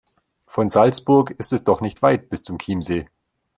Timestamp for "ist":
1.29-1.53